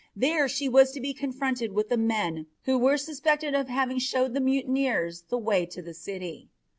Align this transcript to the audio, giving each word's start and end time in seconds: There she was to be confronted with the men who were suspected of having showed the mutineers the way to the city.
There 0.15 0.49
she 0.49 0.67
was 0.67 0.91
to 0.93 0.99
be 0.99 1.13
confronted 1.13 1.73
with 1.73 1.89
the 1.89 1.95
men 1.95 2.47
who 2.63 2.75
were 2.79 2.97
suspected 2.97 3.53
of 3.53 3.67
having 3.67 3.99
showed 3.99 4.33
the 4.33 4.41
mutineers 4.41 5.21
the 5.29 5.37
way 5.37 5.67
to 5.67 5.81
the 5.83 5.93
city. 5.93 6.49